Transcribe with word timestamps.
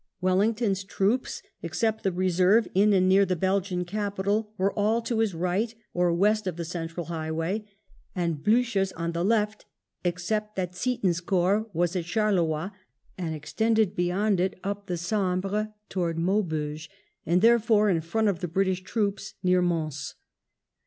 Wellington's 0.19 0.83
troops, 0.83 1.43
except 1.61 2.01
the 2.01 2.11
reserve 2.11 2.67
in 2.73 2.91
and 2.91 3.07
near 3.07 3.23
the 3.23 3.35
Belgian 3.35 3.85
capital, 3.85 4.51
were 4.57 4.73
all 4.73 4.99
to 5.03 5.19
his 5.19 5.35
right, 5.35 5.75
or 5.93 6.11
west 6.11 6.47
of 6.47 6.55
the 6.57 6.65
central 6.65 7.05
highway, 7.05 7.65
and 8.15 8.43
Blucher's 8.43 8.91
on 8.93 9.11
the 9.11 9.23
left, 9.23 9.67
except 10.03 10.55
that 10.55 10.71
Ziethen's 10.73 11.21
corps 11.21 11.67
was 11.71 11.95
in 11.95 12.01
Charleroi 12.03 12.71
and 13.15 13.35
extended 13.35 13.95
beyond 13.95 14.39
it 14.39 14.59
up 14.63 14.87
the 14.87 14.97
Sambre 14.97 15.71
towards 15.87 16.17
Maubeuge, 16.17 16.89
and 17.23 17.43
therefore 17.43 17.87
in 17.87 18.01
front 18.01 18.27
of 18.27 18.39
the 18.39 18.47
British 18.47 18.81
troops 18.81 19.35
near 19.43 19.61
Mons. 19.61 20.15